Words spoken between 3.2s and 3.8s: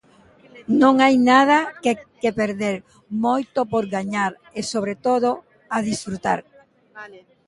moito